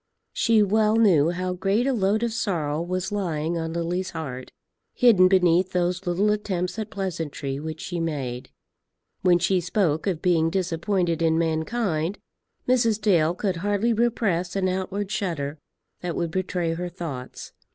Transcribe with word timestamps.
She 0.33 0.63
well 0.63 0.95
knew 0.95 1.29
how 1.29 1.53
great 1.53 1.85
a 1.85 1.93
load 1.93 2.23
of 2.23 2.33
sorrow 2.33 2.81
was 2.81 3.11
lying 3.11 3.55
on 3.55 3.73
Lily's 3.73 4.09
heart, 4.09 4.51
hidden 4.95 5.27
beneath 5.27 5.73
those 5.73 6.07
little 6.07 6.31
attempts 6.31 6.79
at 6.79 6.89
pleasantry 6.89 7.59
which 7.59 7.79
she 7.79 7.99
made. 7.99 8.49
When 9.21 9.37
she 9.37 9.61
spoke 9.61 10.07
of 10.07 10.19
being 10.19 10.49
disappointed 10.49 11.21
in 11.21 11.37
mankind, 11.37 12.17
Mrs. 12.67 12.99
Dale 12.99 13.35
could 13.35 13.57
hardly 13.57 13.93
repress 13.93 14.55
an 14.55 14.67
outward 14.67 15.11
shudder 15.11 15.59
that 15.99 16.15
would 16.15 16.31
betray 16.31 16.73
her 16.73 16.89
thoughts. 16.89 17.53